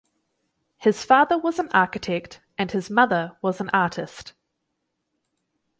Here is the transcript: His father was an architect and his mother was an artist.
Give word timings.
His 0.79 1.05
father 1.05 1.37
was 1.37 1.59
an 1.59 1.69
architect 1.75 2.41
and 2.57 2.71
his 2.71 2.89
mother 2.89 3.37
was 3.43 3.61
an 3.61 3.69
artist. 3.69 4.33